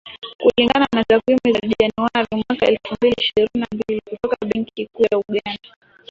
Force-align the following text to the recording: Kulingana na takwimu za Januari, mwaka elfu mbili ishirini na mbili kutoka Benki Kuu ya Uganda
Kulingana 0.39 0.87
na 0.95 1.03
takwimu 1.03 1.39
za 1.53 1.59
Januari, 1.79 2.27
mwaka 2.49 2.65
elfu 2.65 2.93
mbili 2.95 3.15
ishirini 3.17 3.51
na 3.55 3.67
mbili 3.73 4.01
kutoka 4.09 4.37
Benki 4.45 4.87
Kuu 4.93 5.03
ya 5.11 5.17
Uganda 5.19 5.69